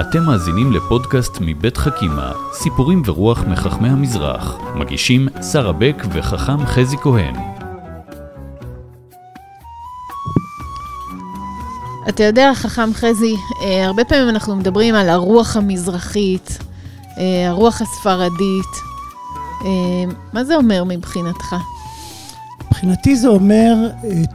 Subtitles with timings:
[0.00, 4.56] אתם מאזינים לפודקאסט מבית חכימה, סיפורים ורוח מחכמי המזרח.
[4.74, 7.34] מגישים שרה בק וחכם חזי כהן.
[12.08, 16.58] אתה יודע, חכם חזי, אה, הרבה פעמים אנחנו מדברים על הרוח המזרחית,
[17.18, 18.74] אה, הרוח הספרדית.
[19.64, 21.56] אה, מה זה אומר מבחינתך?
[22.66, 23.74] מבחינתי זה אומר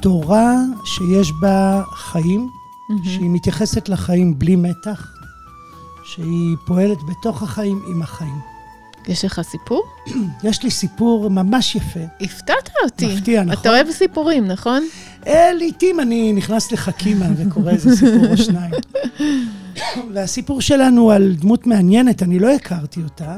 [0.00, 0.54] תורה
[0.84, 3.08] שיש בה חיים, mm-hmm.
[3.08, 5.21] שהיא מתייחסת לחיים בלי מתח,
[6.14, 8.38] שהיא פועלת בתוך החיים עם החיים.
[9.08, 9.84] יש לך סיפור?
[10.48, 12.00] יש לי סיפור ממש יפה.
[12.20, 13.06] הפתעת אותי.
[13.06, 13.60] מפתיע, נכון?
[13.60, 14.82] אתה אוהב סיפורים, נכון?
[15.26, 18.74] אה, לעתים אני נכנס לחכימה וקורא איזה סיפור או שניים.
[20.14, 23.36] והסיפור שלנו על דמות מעניינת, אני לא הכרתי אותה,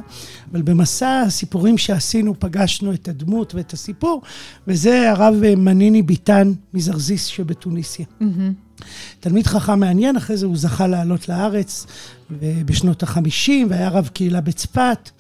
[0.53, 4.23] אבל במסע הסיפורים שעשינו פגשנו את הדמות ואת הסיפור,
[4.69, 8.07] וזה הרב מניני ביטן מזרזיס שבתוניסיה.
[9.21, 11.87] תלמיד חכם מעניין, אחרי זה הוא זכה לעלות לארץ
[12.41, 15.11] בשנות החמישים, והיה רב קהילה בצפת,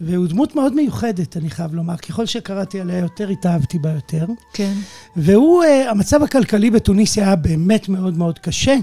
[0.00, 1.96] והוא דמות מאוד מיוחדת, אני חייב לומר.
[1.96, 4.26] ככל שקראתי עליה יותר, התאהבתי בה יותר.
[4.52, 4.72] כן.
[5.16, 8.76] והוא, אה, המצב הכלכלי בתוניסיה היה באמת מאוד מאוד קשה.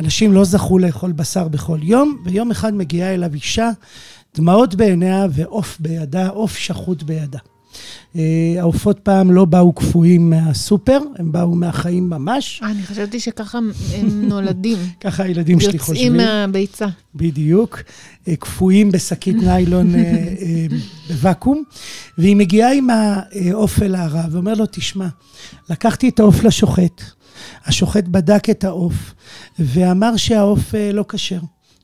[0.00, 3.70] אנשים לא זכו לאכול בשר בכל יום, ויום אחד מגיעה אליו אישה,
[4.34, 7.38] דמעות בעיניה ועוף בידה, עוף שחוט בידה.
[8.16, 12.60] אה, העופות פעם לא באו קפואים מהסופר, הם באו מהחיים ממש.
[12.64, 13.58] אני חשבתי שככה
[13.94, 14.78] הם נולדים.
[15.00, 16.14] ככה הילדים שלי חושבים.
[16.14, 16.86] יוצאים מהביצה.
[17.14, 17.82] בדיוק.
[18.28, 20.66] אה, קפואים בשקית ניילון אה,
[21.08, 21.62] בוואקום.
[22.18, 25.06] והיא מגיעה עם העוף אל הרב ואומר לו, תשמע,
[25.70, 27.02] לקחתי את העוף לשוחט,
[27.66, 29.14] השוחט בדק את העוף
[29.58, 31.40] ואמר שהעוף לא כשר.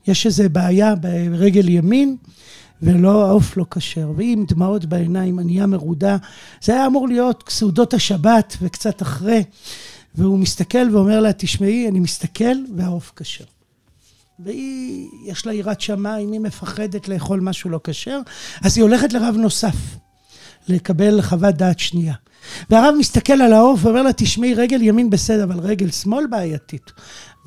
[0.07, 2.15] יש איזו בעיה ברגל ימין.
[2.81, 4.11] ולא, העוף לא כשר.
[4.15, 6.17] והיא עם דמעות בעיניים, ענייה מרודה.
[6.61, 9.43] זה היה אמור להיות סעודות השבת וקצת אחרי.
[10.15, 13.45] והוא מסתכל ואומר לה, תשמעי, אני מסתכל והעוף כשר.
[14.39, 18.19] והיא, יש לה יראת שמיים, היא מפחדת לאכול משהו לא כשר,
[18.61, 19.75] אז היא הולכת לרב נוסף,
[20.67, 22.13] לקבל חוות דעת שנייה.
[22.69, 26.91] והרב מסתכל על העוף ואומר לה, תשמעי, רגל ימין בסדר, אבל רגל שמאל בעייתית.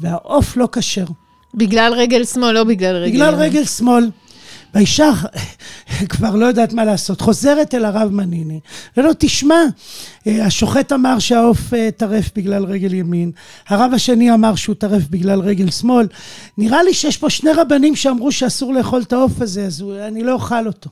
[0.01, 1.05] והעוף לא כשר.
[1.55, 3.41] בגלל רגל שמאל, לא בגלל רגל בגלל ימין.
[3.41, 4.11] רגל שמאל.
[4.75, 5.13] והאישה
[6.09, 8.61] כבר לא יודעת מה לעשות, חוזרת אל הרב מניני,
[8.97, 9.61] ולא, תשמע,
[10.27, 13.31] אה, השוחט אמר שהעוף אה, טרף בגלל רגל ימין,
[13.69, 16.07] הרב השני אמר שהוא טרף בגלל רגל שמאל,
[16.59, 20.33] נראה לי שיש פה שני רבנים שאמרו שאסור לאכול את העוף הזה, אז אני לא
[20.33, 20.91] אוכל אותו.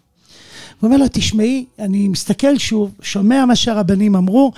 [0.81, 4.53] הוא אומר לה, תשמעי, אני מסתכל שוב, שומע מה שהרבנים אמרו,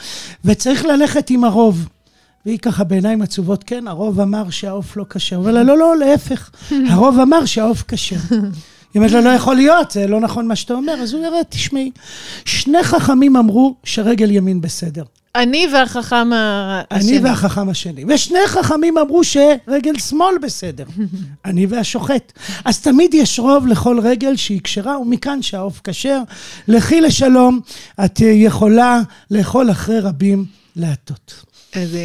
[0.44, 1.88] וצריך ללכת עם הרוב.
[2.46, 5.36] והיא ככה בעיניים עצובות, כן, הרוב אמר שהעוף לא כשר.
[5.36, 6.50] הוא אומר לה, לא, לא, להפך,
[6.90, 8.16] הרוב אמר שהעוף כשר.
[8.94, 10.92] היא אומרת לו, לא יכול להיות, זה לא נכון מה שאתה אומר.
[10.92, 11.90] אז הוא יראה, תשמעי,
[12.44, 15.02] שני חכמים אמרו שרגל ימין בסדר.
[15.34, 17.18] אני והחכם השני.
[17.18, 18.04] אני והחכם השני.
[18.08, 20.84] ושני חכמים אמרו שרגל שמאל בסדר.
[21.44, 22.32] אני והשוחט.
[22.64, 26.20] אז תמיד יש רוב לכל רגל שהיא כשרה, ומכאן שהעוף כשר.
[26.68, 27.60] לכי לשלום,
[28.04, 30.44] את יכולה לאכול אחרי רבים
[30.76, 31.44] להטות.
[31.72, 31.96] אז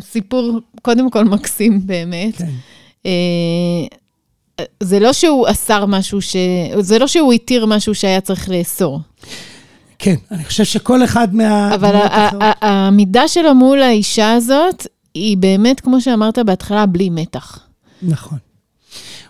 [0.00, 2.36] סיפור קודם כל מקסים באמת.
[2.36, 2.50] כן.
[4.80, 6.36] זה לא שהוא אסר משהו ש...
[6.80, 9.00] זה לא שהוא התיר משהו שהיה צריך לאסור.
[9.98, 11.74] כן, אני חושב שכל אחד מה...
[11.74, 11.94] אבל
[12.40, 17.58] העמידה שלו מול האישה הזאת, היא באמת, כמו שאמרת בהתחלה, בלי מתח.
[18.02, 18.38] נכון.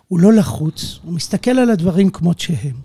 [0.08, 2.76] הוא לא לחוץ, הוא מסתכל על הדברים כמות שהם.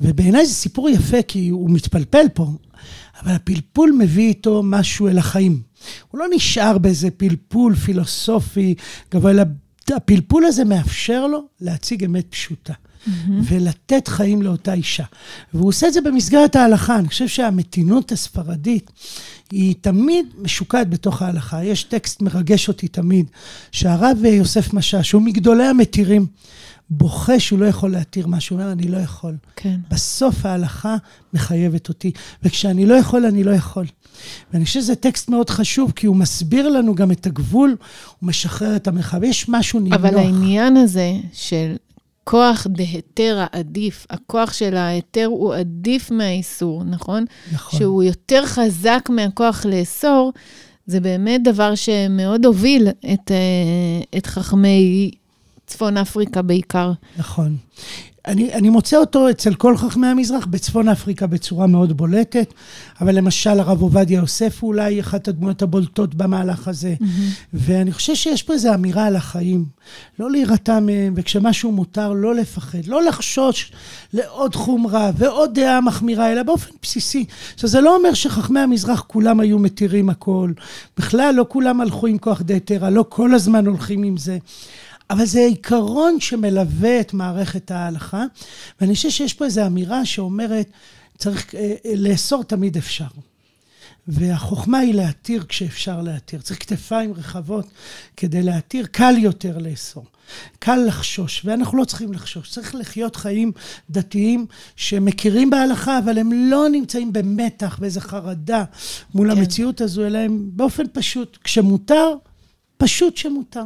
[0.00, 2.46] ובעיניי זה סיפור יפה, כי הוא מתפלפל פה,
[3.22, 5.62] אבל הפלפול מביא איתו משהו אל החיים.
[6.10, 8.74] הוא לא נשאר באיזה פלפול פילוסופי
[9.10, 9.42] גבוה, אלא
[9.96, 12.72] הפלפול הזה מאפשר לו להציג אמת פשוטה.
[12.72, 13.30] Mm-hmm.
[13.42, 15.04] ולתת חיים לאותה אישה.
[15.54, 16.98] והוא עושה את זה במסגרת ההלכה.
[16.98, 18.90] אני חושב שהמתינות הספרדית
[19.50, 21.64] היא תמיד משוקעת בתוך ההלכה.
[21.64, 23.26] יש טקסט מרגש אותי תמיד,
[23.72, 26.26] שהרב יוסף משאש, שהוא מגדולי המתירים,
[26.90, 29.36] בוכה שהוא לא יכול להתיר משהו, הוא אומר, אני לא יכול.
[29.56, 29.80] כן.
[29.90, 30.96] בסוף ההלכה
[31.34, 32.12] מחייבת אותי,
[32.42, 33.86] וכשאני לא יכול, אני לא יכול.
[34.52, 37.76] ואני חושב שזה טקסט מאוד חשוב, כי הוא מסביר לנו גם את הגבול,
[38.18, 39.22] הוא משחרר את המרחב.
[39.22, 39.98] יש משהו נינוח.
[39.98, 41.76] אבל העניין הזה של
[42.24, 47.24] כוח דהיתר העדיף, הכוח של ההיתר הוא עדיף מהאיסור, נכון?
[47.52, 47.78] נכון.
[47.78, 50.32] שהוא יותר חזק מהכוח לאסור,
[50.86, 55.10] זה באמת דבר שמאוד הוביל את, אה, את חכמי
[55.70, 56.92] צפון אפריקה בעיקר.
[57.18, 57.56] נכון.
[58.26, 62.54] אני, אני מוצא אותו אצל כל חכמי המזרח, בצפון אפריקה בצורה מאוד בולטת,
[63.00, 67.04] אבל למשל הרב עובדיה יוסף הוא אולי אחת הדמויות הבולטות במהלך הזה, mm-hmm.
[67.52, 69.64] ואני חושב שיש פה איזו אמירה על החיים,
[70.18, 73.72] לא להירתע מהם, וכשמשהו מותר, לא לפחד, לא לחשוש
[74.12, 77.24] לעוד חומרה ועוד דעה מחמירה, אלא באופן בסיסי.
[77.54, 80.52] עכשיו, זה לא אומר שחכמי המזרח כולם היו מתירים הכל,
[80.98, 84.38] בכלל לא כולם הלכו עם כוח דהתרא, לא כל הזמן הולכים עם זה.
[85.10, 88.24] אבל זה עיקרון שמלווה את מערכת ההלכה,
[88.80, 90.70] ואני חושב שיש פה איזו אמירה שאומרת,
[91.18, 91.54] צריך
[91.96, 93.06] לאסור תמיד אפשר.
[94.08, 96.40] והחוכמה היא להתיר כשאפשר להתיר.
[96.40, 97.66] צריך כתפיים רחבות
[98.16, 100.04] כדי להתיר, קל יותר לאסור.
[100.58, 102.50] קל לחשוש, ואנחנו לא צריכים לחשוש.
[102.50, 103.52] צריך לחיות חיים
[103.90, 104.46] דתיים
[104.76, 108.64] שמכירים בהלכה, אבל הם לא נמצאים במתח, באיזה חרדה
[109.14, 109.38] מול כן.
[109.38, 112.14] המציאות הזו, אלא הם באופן פשוט, כשמותר,
[112.76, 113.64] פשוט שמותר.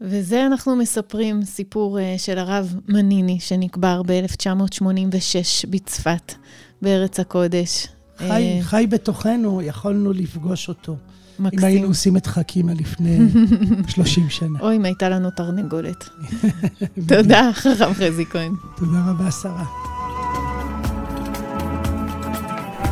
[0.00, 6.34] וזה אנחנו מספרים סיפור אה, של הרב מניני, שנקבר ב-1986 בצפת,
[6.82, 7.86] בארץ הקודש.
[8.18, 10.96] חי, אה, חי בתוכנו, יכולנו לפגוש אותו.
[11.38, 11.58] מקסים.
[11.58, 13.18] אם היינו עושים את חכימה לפני
[13.88, 14.60] 30 שנה.
[14.60, 16.08] או אם הייתה לנו תרנגולת.
[17.08, 18.52] תודה, חכם חזי כהן.
[18.76, 19.64] תודה רבה, שרה.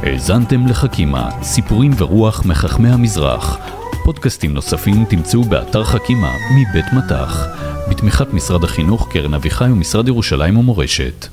[0.02, 3.58] האזנתם לחכימה, סיפורים ורוח מחכמי המזרח.
[4.04, 7.46] פודקאסטים נוספים תמצאו באתר חכימה מבית מטח,
[7.90, 11.26] בתמיכת משרד החינוך, קרן אביחי ומשרד ירושלים ומורשת.